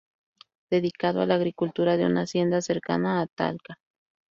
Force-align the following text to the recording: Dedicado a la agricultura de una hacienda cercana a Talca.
Dedicado 0.71 1.21
a 1.21 1.27
la 1.27 1.35
agricultura 1.35 1.95
de 1.95 2.07
una 2.07 2.21
hacienda 2.23 2.59
cercana 2.61 3.21
a 3.21 3.27
Talca. 3.27 3.77